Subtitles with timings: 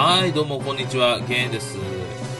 [0.00, 1.76] はい、どうもこんにちは、ゲンです。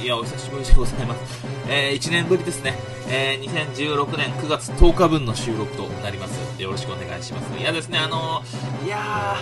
[0.00, 1.44] いや、お久しぶりでございます。
[1.68, 2.78] えー、1年ぶりですね。
[3.08, 6.62] えー、2016年9月10日分の収録となります。
[6.62, 7.58] よろしくお願いします。
[7.58, 9.34] いやですね、あのー、いや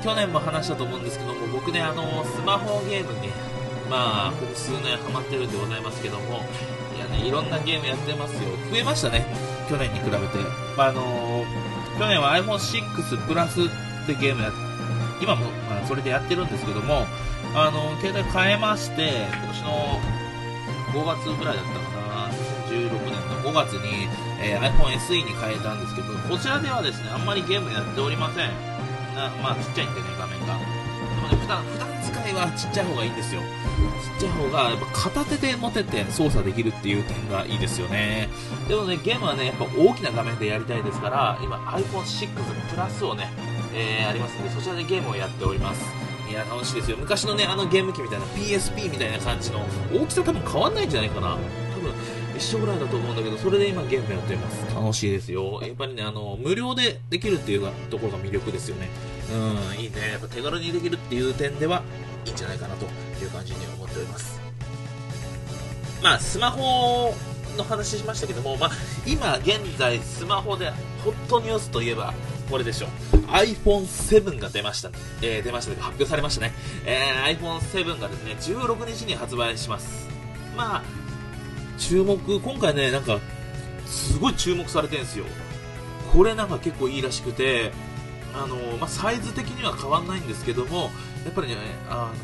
[0.00, 3.28] ー、去年も話したと思うんですけども、僕ね、あのー、スマホゲームに、
[3.90, 6.40] まあ、ここ数年ハマってるんでございますけども、
[6.96, 8.40] いやね、いろんなゲームやってますよ。
[8.70, 9.26] 増えましたね、
[9.68, 10.16] 去年に比べて。
[10.78, 13.64] まあ、あのー、去年は iPhone6 プラスっ
[14.06, 14.50] てゲームや
[15.20, 17.06] 今も、まあ、それでやってるんですけども、
[17.54, 20.00] あの、携帯変えまして、今年の
[20.92, 22.28] 5月ぐらいだったかな、
[22.68, 23.12] 2016年
[23.44, 24.08] の5月に、
[24.42, 28.48] えー iPhone SE に変えたんですけど、こちらではですね、あんまりゲームやっておりません。
[29.14, 30.58] なまあ、ちっちゃいんでね、画面が。
[30.58, 33.40] でもね、普段、普段使いはちっちゃい方がいいんですよ。
[33.40, 38.28] ちっちゃい方が、やっぱ片手で持てて操作できるっていう点がいいですよね。
[38.68, 42.28] でもね、ゲームはね、やっぱ大きな画面でやりたいですから、今 iPhone6
[42.70, 43.30] プラスをね、
[43.72, 46.03] えーありますので、そちらでゲームをやっております。
[46.28, 46.96] いや、楽しいですよ。
[46.96, 49.60] 昔のね、あのゲーム機みたいな PSP みたいな感じの、
[49.92, 51.36] 大きさ多分変わんないんじゃないかな。
[51.74, 51.92] 多分、
[52.36, 54.74] 一緒ぐらいだと思うんだけど、それで今ゲームやってます。
[54.74, 55.60] 楽しいですよ。
[55.62, 58.88] やっぱりね、あの、無料でできるっていうところが魅力ですよね。
[59.32, 60.12] うん、いいね。
[60.12, 61.82] やっぱ手軽にできるっていう点では、
[62.26, 62.86] いいんじゃないかなと
[63.22, 64.40] いう感じに思っております。
[66.02, 67.14] まあ、スマホ
[67.56, 68.70] の話しましたけども、まあ、
[69.06, 70.70] 今現在スマホで
[71.04, 72.12] ホットニュースといえば
[72.50, 73.16] これでしょう。
[73.28, 74.90] iPhone7 が出ました、
[75.22, 75.76] えー出ましたね。
[75.80, 80.08] 発表されましたね、えー iPhone7 がですね16日に発売します。
[80.56, 80.82] まあ
[81.78, 83.18] 注目今回ねなんか
[83.86, 85.24] すごい注目されてるんですよ。
[86.12, 87.72] これなんか結構いいらしくて
[88.34, 90.90] あのまあ、サイズ的には変わんないんですけども
[91.24, 91.56] やっぱりね
[91.88, 92.14] あの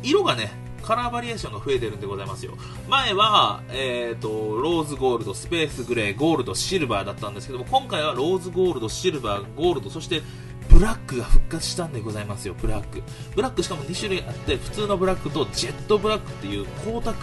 [0.00, 2.56] 色がねカラーバリエーションが増えてるんでございますよ。
[2.88, 4.28] 前は、えー、と
[4.60, 10.22] ローズゴールドスペースグレーゴールドシルバーだったんですけども今回はローズゴールドシルバーゴールドそして
[10.68, 12.54] ブラックが復活したんでございますよ。
[12.54, 13.02] ブラック。
[13.34, 17.16] ブラックしかも2種類あって普通のブラックとジェットブラックっていう光沢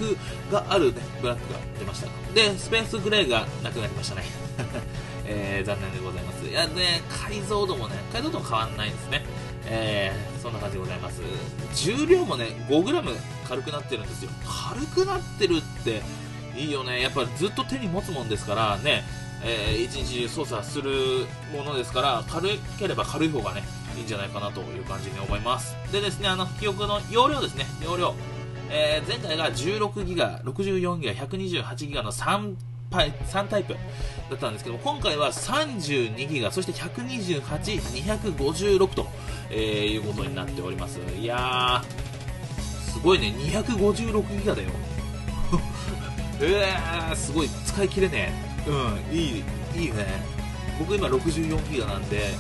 [0.52, 2.08] がある、ね、ブラックが出ました。
[2.34, 4.24] でスペースグレーがなくなりましたね。
[5.26, 6.46] えー残念でございます。
[6.46, 9.26] いやね解像度もね解像度も変わんないですね。
[9.66, 11.22] えーそんな感じでございます。
[11.74, 13.02] 重量もね 5g
[13.48, 14.32] 軽くなってるんですよ。
[14.70, 16.02] 軽くなってるって
[16.58, 17.02] いいよね。
[17.02, 19.04] やっぱずっと手に持つもんですからね、
[19.44, 20.92] えー一日中操作する
[21.54, 22.50] ものですから軽
[22.80, 23.64] ければ軽い方がね
[23.96, 25.76] いいんじゃないかなという感じに思います。
[25.92, 27.66] でですねあの記憶の容量ですね。
[27.84, 28.14] 容量。
[28.70, 32.56] えー前回が16ギガ、64ギガ、128ギガの3
[32.90, 39.08] パイ3タイプだったんですけど今回は32ギガそして128、256と、
[39.50, 41.00] えーいうことになっております。
[41.20, 42.17] いやー
[42.98, 43.28] すごいね。
[43.38, 44.70] 256ギガだよ。
[46.42, 47.50] うーすごい。
[47.50, 48.34] 使い切れね。
[48.66, 49.44] えうんいい
[49.76, 50.06] いいね。
[50.80, 52.34] 僕今64ギガなんで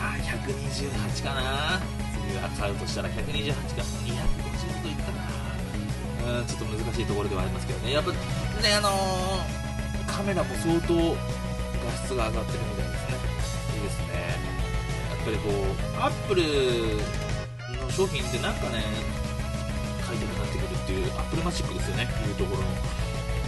[0.00, 1.80] あー128かな。
[2.28, 3.82] 次は買うとしたら128か。
[4.04, 5.12] 256いくか
[6.26, 6.38] な。
[6.38, 7.92] うんちょっと難しいところではありますけどね。
[7.92, 8.18] やっぱね
[8.76, 13.16] あのーカメラも相当画質が上がってるみたいですね。
[13.76, 14.08] いいですね。
[15.10, 16.42] やっぱりこうアップル
[17.84, 18.82] の商品ってなんかね
[20.08, 22.08] 買いたくなってくるっていうアップルマジックですよね。
[22.26, 22.68] いうところの。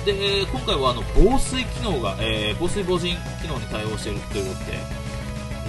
[0.04, 4.78] で今回はあの防水機能が、えー防水防塵機能に対応しているということで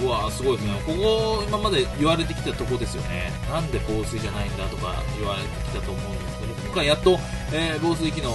[0.02, 0.72] うわーすごいですね。
[0.86, 3.30] ここ今まで言われてきたとこですよね。
[3.50, 7.18] なんで防水じゃないんだとか言われてきたと思うんですけど今回やっと、
[7.52, 8.30] えー防水機能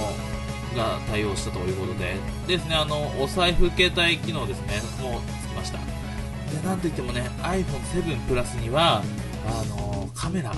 [0.75, 2.15] が対応したということで。
[2.47, 4.81] ですねあのお財布携帯機能ですね。
[5.01, 5.79] もうつきました。
[5.79, 9.01] でなんといってもね iPhone7 プラスには
[9.47, 10.51] あのカメラ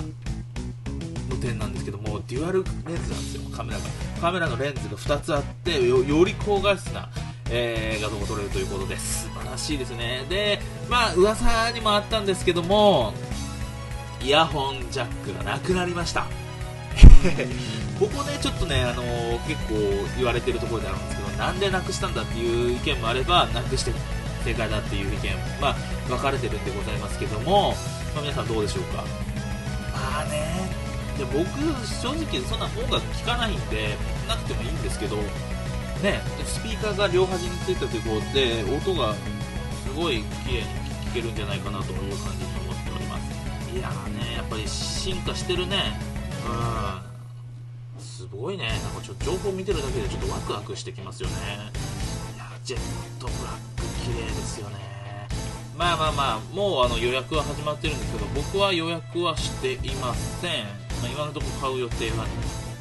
[1.40, 3.84] 点なんですけどもデュアルレンズなんですよカメラが。
[4.20, 7.08] カメラのレンズが2つあってよより高画質な、
[7.50, 10.24] えー画像が撮れるということで素晴らしいですね。
[10.28, 13.12] でまあ噂にもあったんですけども
[14.22, 16.26] イヤホンジャックがなくなりました。
[17.98, 19.74] ここねちょっとね、あのー結構
[20.16, 23.92] 言われてるところであるんですけどなんでなくしたんだっていう意見もあればなくして
[24.44, 25.76] 正解だっていう意見まあ
[26.08, 27.74] 分かれてるんでございますけども、
[28.14, 29.04] まあ、皆さんどうでしょうか？
[29.92, 30.79] まあね
[31.20, 31.44] で僕
[31.84, 33.94] 正直そんな音楽聴かないんで
[34.26, 43.76] なくてもいいんですけどねスピーカーが両端についたということで音がすごい綺麗に聴けるんじゃないかなという感じに思っております。
[43.76, 45.76] いやーねやっぱり進化してるね。
[47.98, 48.02] うん。
[48.02, 48.68] すごいね。
[48.68, 51.34] なんかちょっと情報見てるだけでちょっとワクワクしてきますよね。
[52.34, 52.80] いやジェッ
[53.20, 54.76] トブラック綺麗ですよね。
[55.76, 60.66] まあまあまあもうあの予約は始まってるんですけど僕は予約はしていません、
[61.00, 62.26] まあ、今のところ買う予定は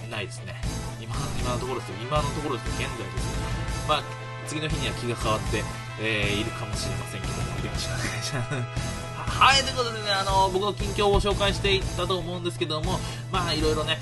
[0.09, 0.55] ないですね。
[1.01, 1.95] 今今のところですよ。
[2.01, 3.39] 今のところですよ現在ですよ
[3.87, 4.03] まあ
[4.47, 5.63] 次の日には気が変わって、
[6.01, 7.87] えーいるかもしれませんけどもいるかもし
[8.33, 8.65] れない
[9.29, 12.99] はい、ということでね、あの、僕の近況を紹介していったと思うんですけども、
[13.31, 13.99] まあ、いろいろね、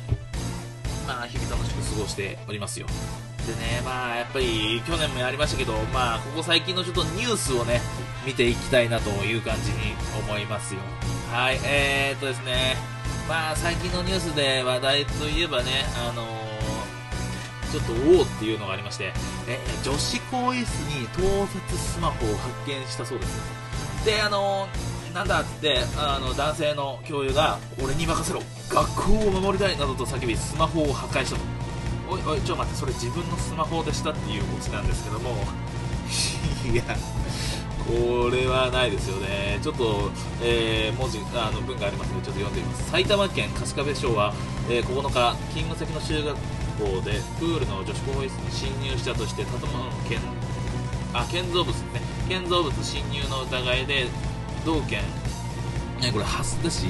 [1.06, 2.88] まあ、日々楽しく過ごしておりますよ。
[3.46, 7.82] でね、まあ、やっぱり、去年もやりましたけど、まあ、ここ最近のちょっとニュースをね、
[8.26, 10.80] 見ていきたいなという感じに思いますよ。
[11.32, 12.78] はい、えー、っとですね、
[13.28, 19.12] まあ、最近のニュースで話題といえばね、あのー、ちょっとおおっていうのがありまして、
[19.48, 24.06] え女子更衣室に盗撮スマホを発見したそうです。
[24.06, 31.42] で、あのーなんだってあの男性の教諭が俺に任せろ学校を守りたいなどと叫びスマホを破壊したと
[32.08, 35.32] おいおいちょっと待ってそれ自分のスマホでしたっていうオチなんですけども
[36.72, 36.84] いや
[37.88, 39.60] これはないですよね。
[39.64, 40.12] ちょっと、
[40.44, 42.92] えー、文字あの文がありますのでちょっと読んでみます。
[42.92, 44.34] 埼玉県春日部町は、
[44.70, 46.36] えー、9日勤務先の中学
[46.78, 50.20] 校でプールの女子更衣室に侵入したとして建物の建
[51.14, 52.02] あ建造物ですね。
[52.28, 54.08] 建造物侵入の疑いで
[54.66, 55.02] 道県、
[56.04, 56.88] えこれ蓮田市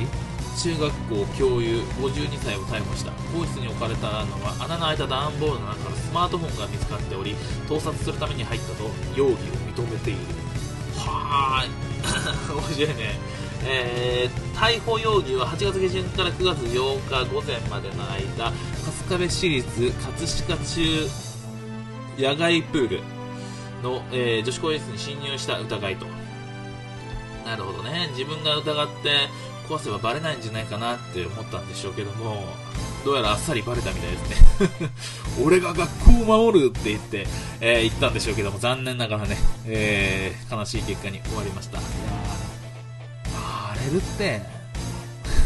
[0.58, 3.12] 中学校教諭52歳を逮捕した。
[3.32, 7.36] 更衣室に置かれたのは穴の開いた段ボールの中からスマートフォンが見つかっており
[7.70, 10.47] 盗撮するために入ったと容疑を認めている。
[11.12, 11.70] はーい
[12.54, 13.38] 面白いね。
[13.70, 18.54] えー、逮捕容疑は8月下旬から9月8日午前までの間
[19.10, 21.10] 春日部市立葛飾中
[22.18, 23.02] 野外プール
[23.84, 26.06] の、えー、女子更衣室に侵入した疑いと。
[27.46, 28.10] なるほどね。
[28.12, 29.30] 自分が疑って
[29.70, 32.44] 壊せばバレないんじゃないかなって思ったんでしょうけども、
[33.06, 34.90] どうやらあっさりバレたみたいですね。
[35.44, 37.28] 俺が学校を守るって言って、
[37.62, 41.80] えー、言ったんでしょうけども、残念ながらね、えー、悲しい結果に終わりました。
[41.80, 41.88] いや
[43.34, 44.42] バレるって、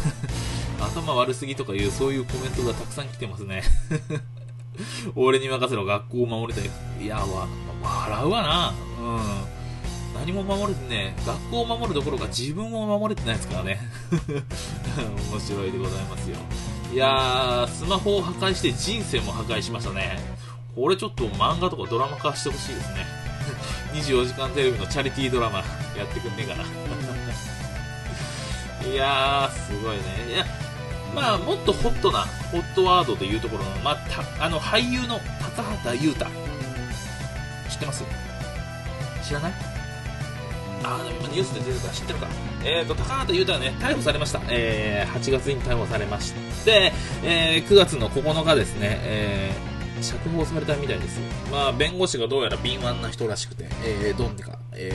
[0.79, 3.63] 頭悪すぎとかいう、そういうコメントがたくさん来てますね。
[5.15, 7.03] 俺に任せろ、学校を守りたい。
[7.03, 7.47] いや、わ、
[7.81, 8.73] 笑うわな。
[8.99, 9.61] うん。
[10.13, 13.79] 何も守れてね、学校を守るどころか自分を守れてないですからね。
[15.31, 16.37] 面白いでございますよ。
[16.91, 20.19] いやー、スマホを破壊して人生も破壊しましたね。
[20.75, 23.05] これちょっと漫画とかドラマ化してほしいですね。
[23.93, 25.63] 24時間テレビのチャリティードラマや
[26.03, 26.63] ってくんねえかな。
[28.91, 30.03] いやー、すごいね。
[30.33, 30.45] いや、
[31.15, 33.97] まあ、もっとホットな、ホットワードというところの、まあ、
[34.39, 35.19] あの、俳優の
[35.55, 36.25] 高畑裕太。
[37.69, 38.03] 知ってます？
[39.23, 39.53] 知らない？
[40.83, 41.01] あ
[41.31, 42.27] ニュースで出るから知ってるか。
[42.63, 44.41] えっ、ー、と、高畑裕太はね、逮捕されました。
[44.49, 46.33] えー、8月に逮捕されまし
[46.65, 46.91] て、
[47.23, 51.19] えー、9月の9日ですね、えー、釈放されたみたいです。
[51.51, 54.91] まあ、弁護士がどうやら敏腕な人らしくて、えー、どうにか、え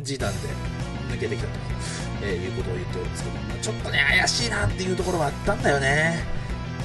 [0.00, 0.48] ー、示談で
[1.10, 1.52] 抜けてきたと、
[2.22, 6.24] えー、いうことを言っておりますけど、ちょっとね、怪しいなっていうところはあったんだよね。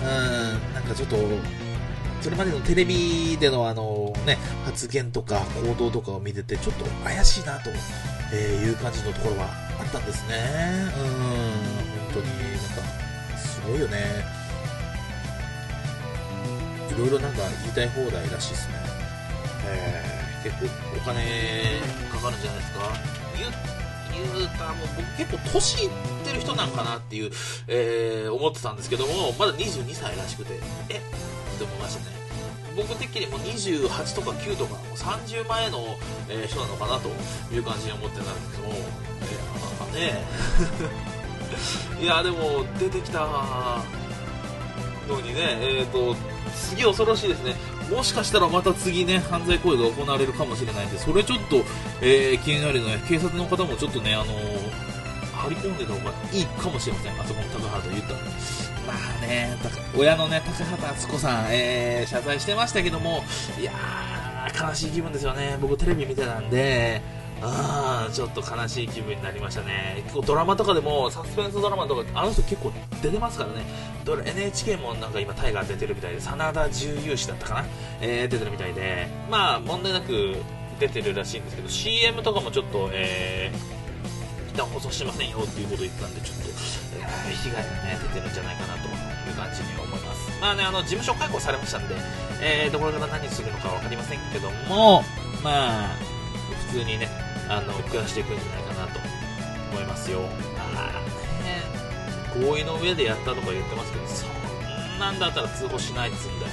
[0.02, 1.18] うん、なんかちょっと、
[2.22, 3.84] それまでのテレビでのあの
[4.26, 7.70] ね、発言とか行動とかを見てて、ちょっと怪しいなと、
[8.34, 9.48] えいう感じのところは
[9.80, 10.36] あったんですね。
[10.98, 14.26] うん、本当になんか、すごいよね。
[16.96, 18.76] いろいろなんか言いたい放題らしいですね。
[19.68, 23.26] えー、結構お金かかるんじゃないですか。
[24.16, 25.92] 言うたもう僕結構年いっ
[26.24, 27.32] てる人なんかなっていう、
[27.68, 30.54] えー、思ってたんですけども、まだ22歳らしくて、
[30.90, 31.00] えっ
[31.58, 32.25] て思いましたね。
[32.76, 35.98] 僕的にも28とか9とか30万円の、
[36.30, 37.10] えー、人なのかなと
[37.54, 38.74] いう感じに思ってたんですけども、
[39.94, 41.26] えー、ね。
[42.02, 43.82] いやでも出てきた
[45.08, 46.16] のにね、えーと、
[46.54, 47.56] 次恐ろしいですね、
[47.90, 51.58] もしかしたらまた次ね犯罪行為が行われるかもしれないんで、それちょっと、
[52.02, 54.26] えー、気になるので、警察の方もちょっとね、あの
[55.34, 58.75] 張り込んでた方がいいかもしれません、あそこの高畑言ったら。
[58.86, 59.58] まあね、
[59.98, 63.24] 親のね、高畑敦子さん、えー、謝罪してましたけども、
[63.60, 65.58] いやー、悲しい気分ですよね。
[65.60, 67.02] 僕テレビ見てたんで、
[67.42, 70.02] あー、ちょっと悲しい気分になりましたね。
[70.04, 73.66] 結構ドラマとかでも、サスペンスドラマとか、あの人結構出てますからね。
[74.06, 77.66] NHK もなんか今タイガー出てるみたいで、真田重勇士だったかな？
[78.02, 80.36] えー、出てるみたいで、まあ問題なく
[80.80, 86.45] 出てるらしいんですけど、CM とかもちょっと、えー、一旦放送しませんよっていうこと言ってたんで、ちょっと、
[87.24, 90.32] 被害がね、出てるんじゃないかなという感じに思います。
[90.40, 91.96] まあね、あの、事務所解雇されましたんで、
[92.42, 95.04] えー、とこから何するのか分かりませんけども、
[95.44, 95.96] まあ、
[96.68, 97.10] 普通にね、
[97.50, 99.00] あの、暮らしていくんじゃないかなと
[99.72, 100.22] 思いますよ。
[100.74, 100.94] まあ
[101.44, 101.64] ね、
[102.46, 106.52] 合意の上でやったとか言ってますけど、そんなんだったら通報しないっつうんだよ。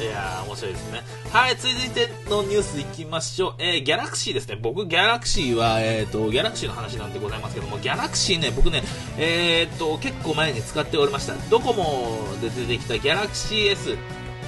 [0.00, 1.02] いやー、面白いですね。
[1.30, 3.54] はい、続いてのニュースいきましょう。
[3.58, 4.56] えー、ギャラクシーですね。
[4.60, 8.82] 僕、ギャラクシーは、えっ、ー、と、ギャラクシーの話なんでございますけども、ギャラクシーね、僕ね、
[9.18, 11.34] えっ、ー、と、結構前に使っておりました。
[11.48, 13.96] ドコモで出てきたギャラクシー S。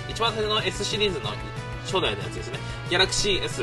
[0.08, 1.30] 一番最初の S シリーズの
[1.84, 2.58] 初代のやつですね。
[2.90, 3.62] ギャラクシー S。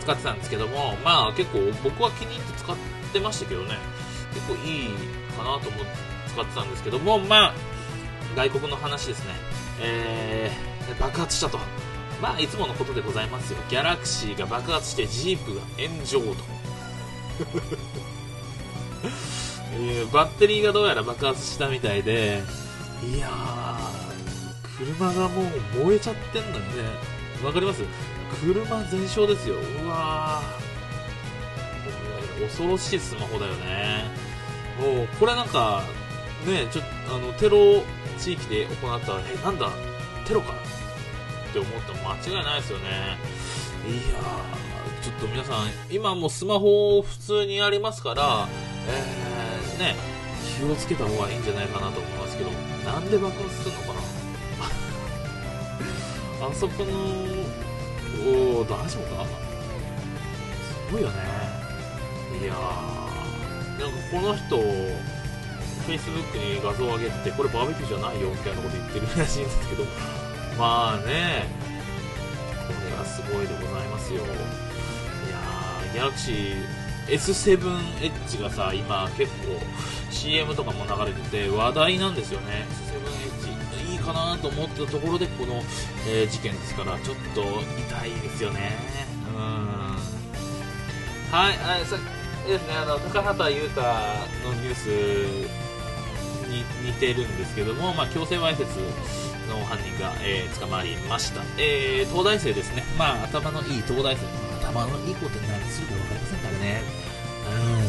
[0.00, 2.76] 使使ってたんですけども、まあ結構僕は気に入って使っ
[3.12, 3.76] てましたけどね、
[4.32, 4.88] 結構いい
[5.36, 5.86] かなと思って
[6.28, 7.54] 使ってたんですけども、まあ、
[8.36, 9.55] 外国の話ですね。
[9.80, 11.58] えー、爆発したと。
[12.20, 13.58] まあ、いつものことでございますよ。
[13.68, 16.36] ギャラクシーが爆発してジープが炎上と。
[19.78, 22.42] えー、バッテリーがどうやら爆発したみたいで、
[23.04, 26.84] いやー、車がもう燃えちゃってんのにね。
[27.44, 27.82] わかります？
[28.40, 29.56] 車全焼ですよ。
[29.56, 32.46] うわー。
[32.46, 34.04] 恐ろしいスマホだよね。
[34.80, 35.82] もう、これなんか、
[36.46, 37.82] ね、ちょっと、あの、テロ
[38.18, 39.70] 地域で行った、え、なんだ、
[40.26, 43.18] テロかって思っても間違いないですよね。
[43.86, 48.48] いやー、ちょっと皆さん、今もスマホ普通にありますから、
[48.88, 49.96] えー、ね、
[50.58, 52.50] 気をつけた方がいいんじゃないかなと思いますけど、
[52.84, 54.00] なんで爆発するのかな？
[56.48, 56.92] あそこの、
[58.60, 59.24] お大丈夫か？
[60.88, 61.14] すごいよね。
[62.42, 62.56] いやー、
[63.80, 64.56] なんかこの人、
[65.86, 69.84] Facebook に画像を上げて、これバーベキューじゃないよみたいなこと言ってるらしいんですけど、
[70.58, 71.46] まあね、
[72.66, 74.20] これはすごいでございますよ。
[74.20, 79.60] いやー、ギャラクシー S7 エッジがさ、今結構
[80.10, 82.66] CM とかも流れてて話題なんですよね。
[82.70, 85.62] S7 エッジいいかなと思ったところでこの、
[86.08, 88.72] えー、事件ですから、ちょっと痛いですよね。
[89.28, 89.96] うん。
[91.30, 91.96] はい、あさ
[92.46, 95.65] ですね、あの、高畑裕太のニュース
[96.46, 98.76] 似てるんですけども、まあ、強制わいせつ
[99.48, 104.26] の犯人が、えー、捕まりました、えー、東大生ですね、まあ、頭のいい東大生、
[104.60, 106.82] 頭のいいことに何するか分かりませんからね、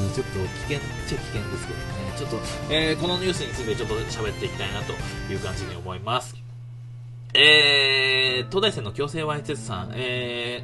[0.06, 2.38] うん、ちょっと危険っちゃ危険ですけどね、ちょっと、
[2.70, 4.94] えー、このニュースについてちょっと喋っていきたいなと
[5.32, 6.36] いう感じに思います。
[7.34, 10.64] えー、東大生の強制わいせつさん、え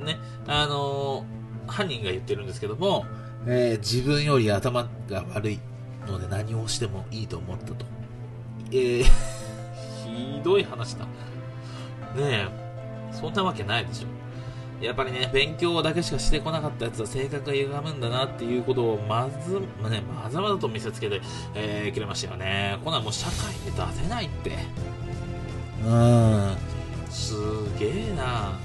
[0.00, 3.06] ー、ね、あのー、犯人が言ってるんですけども、
[3.46, 5.60] えー、自分より頭が悪い。
[6.06, 7.84] ので何をしてもいいと思ったと。
[8.70, 9.42] えー
[10.12, 11.04] ひどい話だ。
[11.04, 11.10] ね
[12.16, 12.48] え、
[13.12, 14.84] そんなわけないでしょ。
[14.84, 21.20] やっぱりね、勉強だけしかしてこなかったやつは性格が歪むんだなっていうことをまず、まね、まざまざと見せつけて、
[21.54, 22.78] えー、くれましたよね。
[22.84, 24.50] こんなんもう社会に出せないって。
[25.84, 26.56] うん。
[27.10, 27.34] す
[27.78, 28.58] げえな。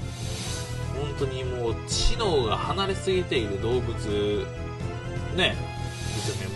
[0.98, 4.46] 本当にもう知能が離れすぎている動物、
[5.36, 5.54] ね、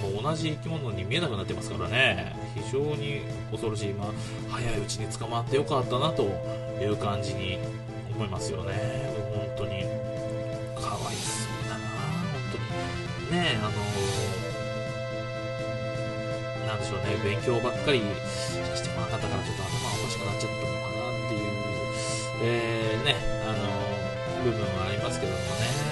[0.03, 4.09] もう同じ生き物に見えなくなってますからね、非常に恐ろしい、まあ、
[4.51, 6.25] 早いうちに捕まってよかったなと
[6.81, 7.59] いう感じに
[8.15, 8.75] 思いますよね、
[9.57, 9.85] 本当に、
[10.75, 11.87] かわいそうだな、
[12.33, 13.41] 本当に。
[13.41, 19.71] ねあのー、なんでしょうね、勉強ばっかりしてこなかったから、ちょっと頭
[20.03, 21.51] おかしくなっちゃったのかなっていう、
[22.43, 23.15] えー、ね、
[23.47, 25.92] あのー、部分はありますけどもね。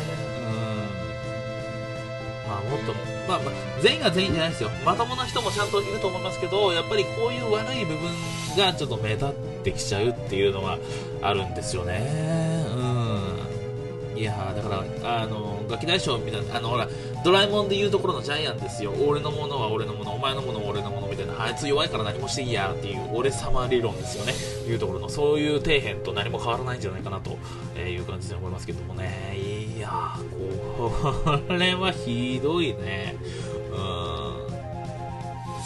[2.50, 2.92] まあ、もっと、
[3.28, 4.70] まあ、まあ、全員が全員じゃないですよ。
[4.84, 8.10] まともな人もちゃんといると思いますけど、やっぱりこういう悪い部分
[8.58, 10.78] がちょっと目立ってきちゃうっていうのが
[11.22, 12.66] あるんですよね。
[12.74, 14.20] うん。
[14.20, 16.88] いやだから、あの、ガキ大将みたいな、あの、ほら、
[17.24, 18.92] ドラえもんで言うところのジャイアンですよ。
[19.08, 24.34] 俺のものは俺のもの、お前のものは俺のものみたいな、あいつ弱いから何もしていいやっていう、俺様理論ですよね。
[24.68, 27.38] いうところの、そういう底辺と何も変わらないんじゃないかなと
[27.78, 29.59] いう感じで思いますけどもね。
[29.80, 33.16] いやー、これはひどいね。
[33.70, 34.50] うん。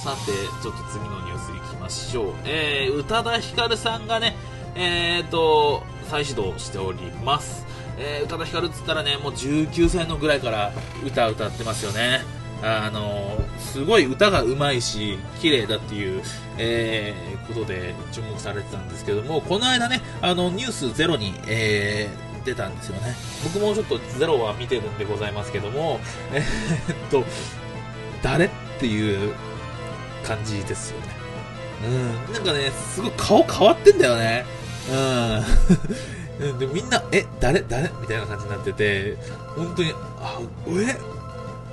[0.05, 0.31] さて、
[0.63, 2.35] ちょっと次のニュースいきましょう。
[2.45, 4.37] えー、宇多田ヒカルさんがね、
[4.77, 7.67] えーと、再始動しております。
[7.99, 10.71] えー、宇多田ヒカルっつったらね、もう19歳のぐらいから
[11.05, 12.21] 歌歌ってますよね。
[12.63, 16.23] あのすごい歌がうまいし、綺麗だっていう、
[16.57, 23.15] えー、ことで注目されてたんですけども、この間ね、あの、ニュースゼロに、えー、出たんですよね。
[23.43, 26.01] 僕もちょっとゼロは見てるんでございますけども、
[26.33, 27.25] えー、っと、
[28.23, 29.35] 誰っていう
[30.25, 31.07] 感じですよね。
[31.87, 34.45] うん、なんかね、すごい顔変わってんだよね。
[34.91, 36.59] うん。
[36.59, 37.91] でみんな、え、誰誰？
[38.01, 39.17] みたいな感じになってて、
[39.57, 40.97] 本当に、あ、え？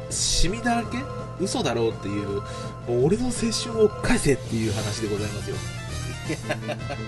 [0.10, 0.98] シミだらけ？
[1.40, 2.42] 嘘だろうっていう、も
[2.90, 5.56] う俺の青春を返せっていう話でございますよ。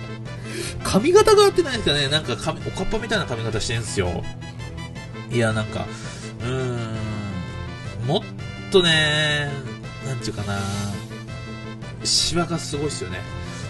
[0.84, 2.08] 髪型が合ってないんですよね。
[2.08, 4.24] なんか髪、おかっぱみたいな髪型してんすよ。
[5.32, 5.86] いや、なんか、
[6.42, 6.78] うー
[8.04, 8.22] ん、もっ
[8.72, 9.50] とね、
[10.06, 10.60] なんちゅうかな、
[12.04, 13.20] シワがすごいっすよね。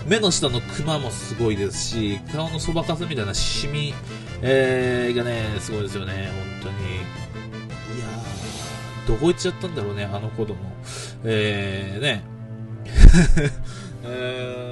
[0.08, 3.94] 目の下のクマもすごいですし、顔のそばかすみたいなシミ、
[4.42, 6.30] えー、がね、すごいですよね、
[6.62, 6.96] 本当に。
[6.96, 10.58] いやーどこ行っちゃったんだろうね、あの子供。
[11.24, 12.24] えー、ね。
[14.04, 14.63] えー、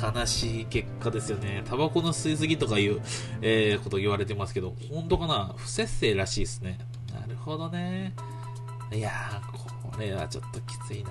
[0.00, 1.62] 悲しい結果ですよね。
[1.64, 3.00] タバコの吸いすぎとかいう、
[3.40, 5.54] えー、こと言われてますけど、本当かな？
[5.56, 6.78] 不節制らしいですね。
[7.12, 8.14] なるほどね。
[8.92, 11.10] いやー、これはちょっときついな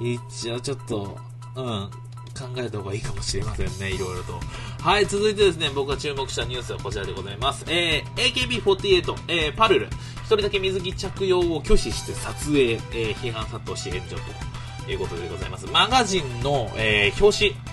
[0.00, 1.18] 一応ちょっと、
[1.56, 4.40] うん、考えた方がいいかもしれませんね、いろいろと。
[4.80, 7.64] はい、続いてですね、僕が注目したニュースはこちらでございます。
[7.68, 9.86] えー、AKB48、えー、パルル、
[10.18, 14.16] 一人だけ水着着用を拒否して撮影、えー、批判殺到し炎上と
[14.88, 15.66] いうことでございます。
[15.66, 17.70] マガジンの、えー、表紙、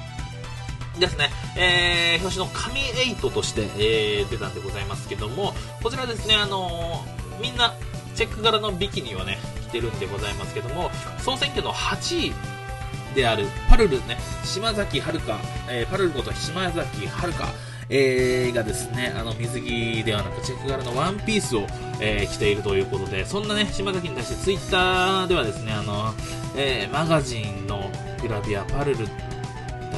[0.99, 7.73] ですね、えー、表紙の紙エイトとして、えー、出たんでございますけども、こちらですね、あのー、みんな、
[8.15, 9.37] チェック柄のビキニをね、
[9.69, 12.33] 着てるんでございますけども、総選挙の8位
[13.15, 17.47] であるパルルね、島崎遥香、えー、パルルこと島崎遥香、
[17.89, 21.67] えー、がですね、あの水着ではなくチェック柄のワンピースを、
[22.01, 26.13] えー、着ているということで、そんなね、島崎に対してツイッターではですね、あの、
[26.55, 27.89] えー、マガジンの
[28.21, 29.11] グラビアパルルだ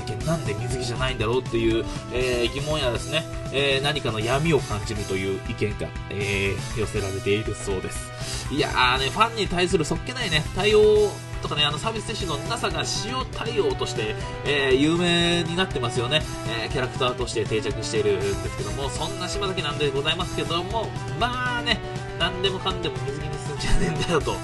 [0.05, 8.53] けなんで水着じゃないんだろうっていう、えー、疑問やですね、えー、何かの闇を感じるという意見が、えー、寄せられているそうです。
[8.53, 14.15] いやーね、ファンに対するそっけないね、対応とかね、あのサービス精神のなさが塩対応として、
[14.46, 16.22] えー、有名になってますよね、
[16.63, 21.79] えー、キャラクターとして定着しているんですけども、そんな島崎なんでございますけども、まあね、
[22.19, 24.36] 何でもかんでも水着にすんじゃねえんだよと、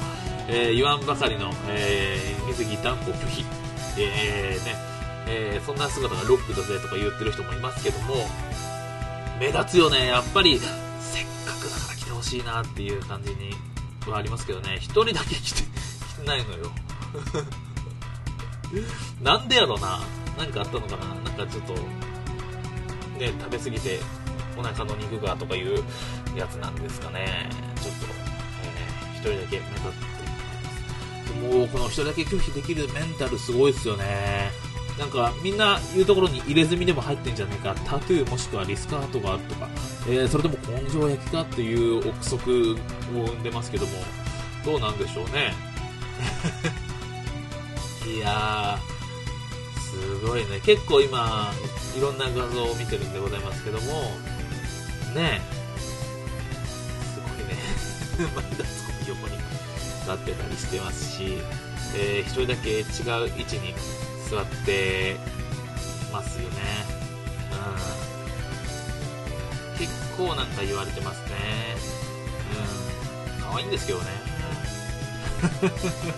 [0.48, 3.46] えー、言わんばかりの、えー、水着断固拒否、
[4.00, 4.76] えー、ね、
[5.28, 8.16] えー、そんな姿がロックだぜとか言ってる人もいますけども、
[9.40, 13.52] 目立つよね、やっぱり、せっかくだから来てほしいなっていう感じに
[14.08, 16.72] はありますけどね、一人だけ来て、来てないのよ。
[19.22, 20.02] なんでやろな？
[20.38, 21.06] 何かあったのかな？
[21.16, 21.74] なんかちょっと、
[23.20, 24.00] ね、食べ過ぎて
[24.58, 25.84] お腹の肉がとかいう
[26.36, 27.50] やつなんですかね。
[27.82, 28.06] ちょっと、
[28.64, 30.06] えー、一人だけ目立って
[31.58, 34.52] もうこの一人だけ拒否できるメンタルすごいですよね。
[34.98, 39.68] なんかみんな言うところに入れ墨でも入ってんじゃねえか、タトゥーもしくはリスカートがあるとか、
[40.08, 42.76] えー、それとも根性焼きかっていう憶測を
[43.28, 43.92] 生んでますけども、
[44.64, 45.54] どうなんでしょうね。
[48.26, 48.80] や、
[49.80, 50.60] すごいね。
[50.64, 51.52] 結構今、
[51.96, 54.12] いろんな画像を見てるんでございますけども、
[55.14, 55.42] ね
[57.14, 57.56] すごいね。
[58.18, 59.38] 前田つこ横に
[60.08, 61.38] なってたりしてますし、
[61.96, 63.74] えー、一人だけ違う位置に
[64.30, 65.16] 座って
[66.12, 66.56] ますよね。
[69.74, 69.78] うん。
[69.78, 71.36] 結構なんか言われてますね。
[73.38, 73.44] うん。
[73.44, 74.06] 可愛いんですけどね。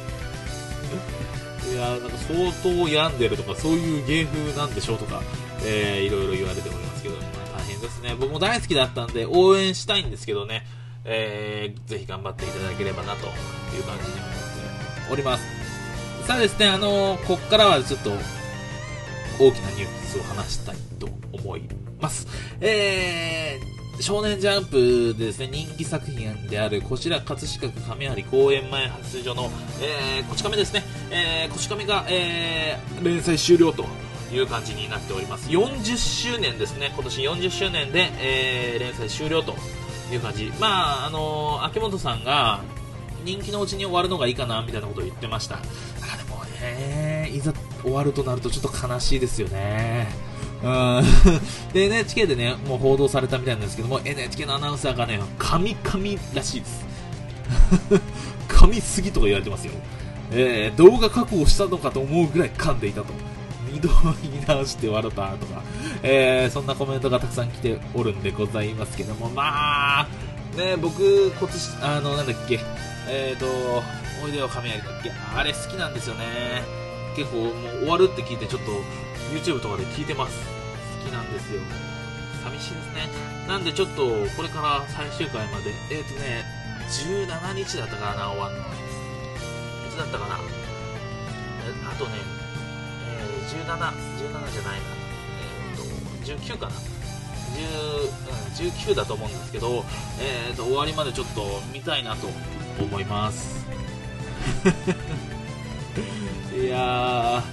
[1.71, 5.21] いやなんか相当病んでるとか、そういう芸風なんでしょうとか、
[5.65, 7.21] えー、いろいろ言われておりますけど、ま
[7.55, 8.15] あ、大変ですね。
[8.19, 10.65] 僕も大好きだったんで、応援したいんですけどね、
[11.05, 13.29] えー、ぜひ頑張っていただければなとい
[13.79, 15.45] う感じに思っております。
[16.25, 18.11] さあですね、あのー、こっからはちょっと、
[19.39, 21.61] 大きなニュースを話したいと思い
[22.01, 22.27] ます。
[22.59, 29.49] えー、少年ジャンプでですね、人気作品である、こちら葛飾区亀有公園前発出所の、
[29.81, 33.85] えー、こち亀ですね、えー、こち亀が、えー、連載終了と
[34.31, 35.49] いう感じになっております。
[35.49, 39.55] 40周年ですね、今年40周年で、えー、連載終了と
[40.11, 40.51] いう感じ。
[40.59, 42.61] まあ、あのー、秋元さんが、
[43.25, 45.55] 人気のうちに終わるのがいいかな、みたいなことを言ってました。
[45.55, 45.59] あ、
[46.17, 50.26] でも、えー、いざ終わるとなるとちょっと悲しいですよね。
[51.73, 56.85] で、NHK でね、もう報道されたみたいなんですけども、NHK のアナウンサーがね、神々らしいです。
[58.47, 59.73] 神すぎとか言われてますよ。
[60.31, 63.13] えー、動画確保したのかと思うぐらい噛んでいたと。
[63.71, 63.89] 二度
[64.23, 65.61] 言い直して笑ったとか、
[66.01, 70.07] えー、そんなコメントがたくさん来ておるんでございますけども、まあ、
[70.55, 72.59] ね、僕、今年、あの、なんだっけ、
[73.09, 73.45] えっ、ー、と、
[74.23, 76.63] おいでよ亀有だっけ、あれ好きなんですよね。
[77.15, 78.71] 結構もう終わるって聞いてちょっと
[79.31, 80.37] YouTube とかで聞いてます。
[81.03, 81.61] 好きなんですよ。
[82.43, 83.09] 寂しいですね。
[83.47, 84.03] なんでちょっと、
[84.35, 86.45] これから最終回まで、えっ、ー、とね、
[86.87, 88.61] 17日だったかな、終わるの。
[88.61, 88.65] い
[89.89, 90.35] つだったかな。
[90.35, 90.39] あ
[91.95, 92.11] とね、
[93.07, 94.85] えー、17、17じゃないな。
[95.41, 96.71] えっ、ー、と、19かな。
[97.57, 99.83] 10、うん、19だと思うんですけど、
[100.19, 102.27] え、ー、と、終わりまでちょっと見たいなと
[102.79, 103.65] 思います。
[106.55, 107.43] いや、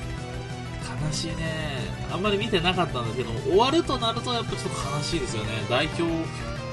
[1.06, 1.74] 悲しいね。
[2.12, 5.50] あんまり見てなかったんですけど終わるとなるとやっぱちょっと悲しいですよね。
[5.68, 6.02] 代表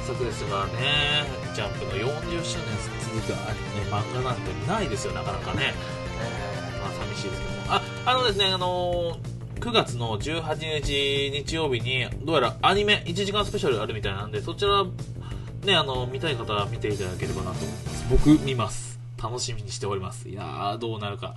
[0.05, 0.71] 作ですからね。
[1.55, 2.67] ジャンプの40周年
[3.13, 3.91] 続くアニメ。
[3.91, 5.73] 漫画なんてないですよなかなかね、
[6.19, 7.73] えー、まあ寂しいですけども。
[7.73, 14.83] ああのですねあのー9月の18日日曜日に、どうやらアニメ1時間スペシャルあるみたいなんで、そちら、
[15.63, 18.05] ね、あの、見たい方は見ていただければなと思います。
[18.09, 18.90] 僕、見ます。
[19.21, 20.27] 楽しみにしております。
[20.29, 21.35] いやー、どうなるか。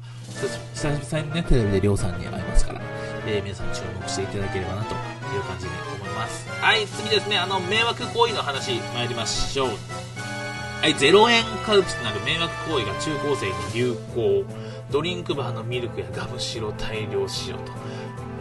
[0.75, 2.81] 久々にね、テレビでりょうさんに会いますから、
[3.27, 4.97] えー、皆さん注目していただければなとい
[5.39, 6.49] う感じで思います。
[6.49, 9.69] はい、次ですね、あの、迷惑行為の話、参りましょう。
[9.69, 14.45] はい、0円カルピスとなる迷惑行為が中高生に流行。
[14.91, 17.73] ドリンクバーのミルクやガムシロ大量使用と。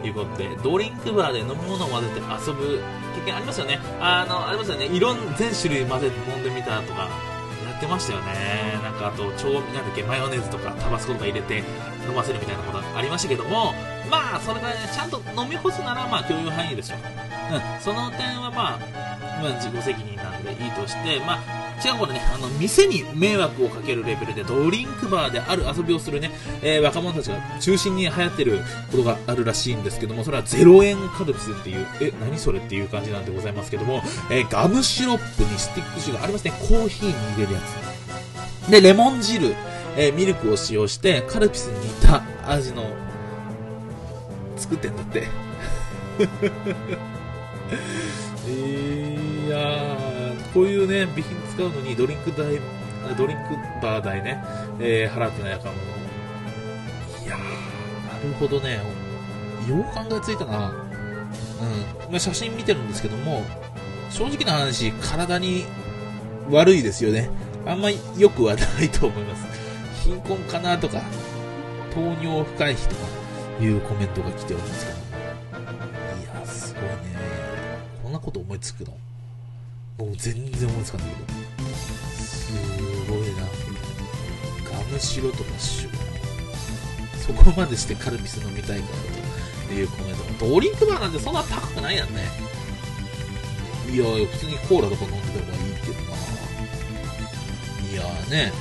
[0.07, 2.81] いうことで、ドリンクバーで飲み物を混ぜて遊ぶ
[3.15, 3.79] 経験ありますよね。
[3.99, 4.87] あの、ありますよね。
[4.87, 7.32] いろん、全種類混ぜて飲んでみたとか、
[7.83, 8.79] ってましたよね。
[8.81, 11.63] なんかあと、調味、なんだっけ、マヨネーズとかタバスコとか入れて
[12.07, 13.73] 飲ませるみたいなことありましたけども、
[14.09, 16.97] まあ、それがね、ちゃんと飲み干すなら、まあ、共有範囲ですよ。
[17.51, 18.79] うん、その点はまあ、
[19.41, 37.59] まあ、自己責任なんでいいとして、まあ、違うこれね、あの、店に迷惑をかけるレベルでドリンクバーである遊びをするね、えー、若者たちが中心に流行ってることがあるらしいんですけども、それは0円カルピスっていう、え、何それっていう感じなんでございますけども、えー、ガムシロップにスティックシュガーありますね、コーヒーに入れるや
[38.67, 38.71] つ。
[38.71, 39.53] で、レモン汁、
[39.97, 42.85] えー、ミルクを使用して、カルピスに似た味の、
[44.55, 45.27] 作ってんだって。
[48.45, 48.92] え、ー、
[50.53, 52.59] こういうね、備品使うのにドリンク代、
[53.17, 54.43] ドリンクバー代ね、
[54.79, 55.73] えー、払ってないかも。
[57.25, 57.43] いやー、な
[58.23, 58.75] るほどね。
[59.67, 60.69] よう考えついたな。
[60.69, 62.13] うん。
[62.13, 63.43] ま、写真見てるんですけども、
[64.09, 65.65] 正直な話、体に
[66.51, 67.29] 悪いですよね。
[67.65, 69.47] あんまり良くはないと思います。
[70.03, 71.01] 貧困かなとか、
[71.93, 73.01] 糖尿不回避とか
[73.61, 74.97] いうコメントが来ておりますけど。
[76.37, 76.89] いや、すごいね。
[78.03, 78.95] こんなこと思いつくの？
[79.97, 81.15] もう全然思いつかないけ
[81.61, 81.69] ど。
[82.15, 82.51] す
[83.09, 83.43] ごいな。
[84.71, 85.87] ガムシロとかし
[87.25, 88.87] そこまでしてカルピス飲みたいか
[89.67, 90.47] というコメント。
[90.49, 92.23] ドリンクバーなんてそんな高くないやんね。
[93.91, 96.17] いや普通にコーラとか飲んでればいいけどな。
[97.91, 98.51] いやーね。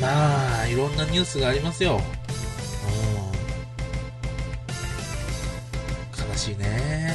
[0.00, 2.00] まあ、いろんなニュースがありますよ。
[6.16, 7.14] 悲しいね。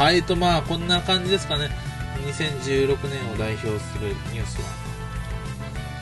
[0.00, 1.68] はい、とまあ、こんな感じですかね。
[2.24, 4.68] 2016年を代表するニュースは。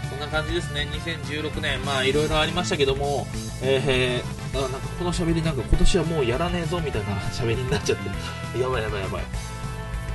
[0.09, 0.87] こんな感じですね。
[0.93, 3.27] 2016年、まあいろいろありましたけども、
[3.61, 9.23] えー、あなんかこの喋りなんか今年はもうやらねえぞみたいな 喋りになっちゃって、やばいやばいやばい。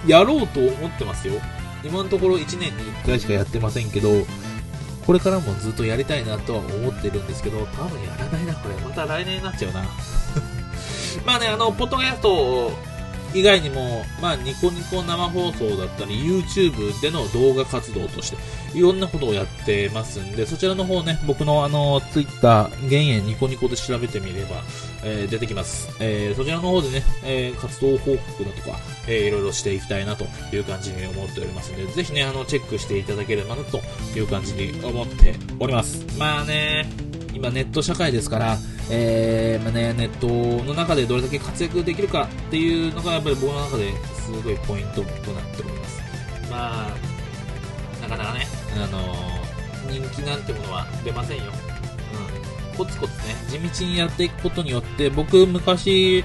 [0.07, 1.33] やろうと思ってますよ。
[1.83, 4.25] 今のところ1年に1回しかやってませんけど、
[5.05, 8.75] これからもずっとやりたいなとは思ってるんですけど、多分やらないな、これ。
[8.75, 9.83] また来年になっちゃうな。
[11.27, 12.92] まあね、あの、ポッドキャスト
[13.33, 18.37] 以外にも、まあ、ニコニコ生放送だったり、YouTube での動画活動として、
[18.77, 24.63] いろんなことをやってますんで、そちらの方ね、僕のあの、Twitter、減塩ニコニコで調べてみれば、
[25.03, 25.89] えー、出てきます。
[25.99, 33.81] えー、そちらの方でね、えー、活動報告だとか、えー、いろいろしていきたいなという感じに思っておりますので、ぜひね、あの、チェックしていただければなと
[34.15, 36.05] いう感じに思っております。
[36.17, 36.87] まあね、
[37.43, 38.57] 今ネット社会ですから、
[38.89, 40.27] えーまあね、ネット
[40.63, 46.01] の中でどれだけ活躍できるかっていうのがやっぱり僕の中ですごいポイントとなっております。
[46.49, 46.89] まあ、
[48.01, 48.47] なかなかね、
[48.81, 49.13] あの、
[49.91, 51.43] 人気なんてものは出ませんよ。
[52.71, 52.77] うん。
[52.77, 56.23] コツコツね、地道にやっていくことによって、僕昔、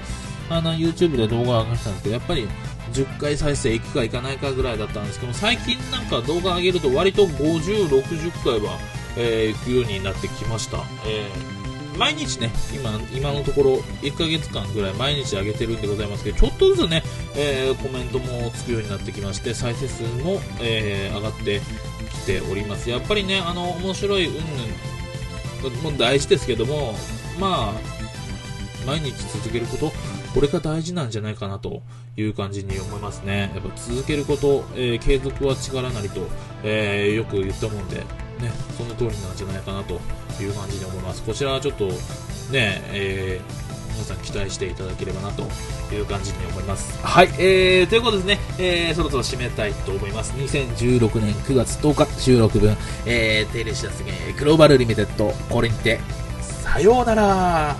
[0.49, 2.47] あの、YouTube で動画を上げしたんですけど、やっぱり
[2.93, 8.79] 10回再生いくかいかないかぐらいだったんですけど最近なんか動画上げると割と50、60回は
[9.17, 10.77] えー、行くようになってきました。
[11.05, 17.03] えー、毎日ね、今、今のところ1ヶ月間ぐらい毎日上げてるんでございますけど、ちょっとずつね、
[17.35, 21.61] えー、コメントもつくようになってきまして、再生数も、えー、上がって
[22.11, 22.89] きております。
[22.89, 24.39] やっぱりね、あの、面白いうんぬ
[25.77, 26.93] んも大事ですけども、
[27.39, 27.99] まあ、
[28.85, 29.91] 毎日続けること、
[30.33, 31.81] これが大事なんじゃないかなと
[32.15, 33.51] いう感じに思いますね。
[33.53, 36.21] やっぱ続けること、えー、継続は力なりと、
[36.63, 38.03] えー、よく言ったもんで、
[38.39, 39.99] ね、その通りなんじゃないかなと
[40.41, 41.23] いう感じで思います。
[41.23, 41.87] こちらはちょっと
[42.51, 45.43] ね、えー、皆さん期待していただければなと
[45.93, 47.05] いう感じに思います。
[47.05, 50.31] はい、えー、ということですね、えー、そろそろ締めたいと思います。
[50.33, 55.99] 2016年9月10日収録分、えー、テレシアスゲグローバルリミテッド、これにて、
[56.41, 57.75] さようなら